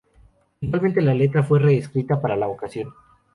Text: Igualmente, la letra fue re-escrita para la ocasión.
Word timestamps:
Igualmente, 0.61 0.99
la 0.99 1.13
letra 1.13 1.43
fue 1.43 1.59
re-escrita 1.59 2.19
para 2.19 2.35
la 2.35 2.47
ocasión. 2.47 2.91